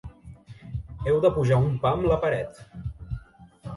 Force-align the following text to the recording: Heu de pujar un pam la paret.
Heu 1.11 1.21
de 1.25 1.31
pujar 1.35 1.59
un 1.65 1.75
pam 1.85 2.09
la 2.13 2.19
paret. 2.25 2.59